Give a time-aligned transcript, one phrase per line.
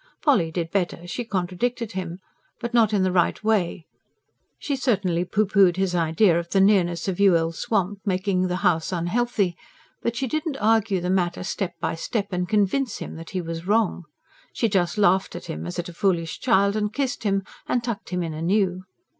[0.23, 2.17] Polly did better; she contradicted him.
[2.59, 3.85] But not in the right way.
[4.57, 8.91] She certainly pooh poohed his idea of the nearness of Yuille's Swamp making the house
[8.91, 9.55] unhealthy;
[10.01, 13.41] but she did not argue the matter, step by step, and CONVINCE him that he
[13.41, 14.05] was wrong.
[14.53, 18.09] She just laughed at him as at a foolish child, and kissed him, and tucked
[18.09, 18.85] him in anew.